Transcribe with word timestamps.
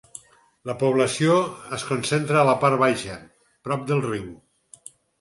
La 0.69 0.75
població 0.83 1.35
es 1.77 1.85
concentra 1.91 2.41
a 2.41 2.49
la 2.51 2.57
part 2.65 2.83
baixa, 2.87 3.21
prop 3.69 3.89
del 3.93 4.07
riu. 4.11 4.29